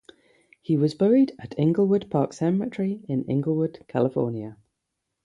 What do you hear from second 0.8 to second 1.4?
buried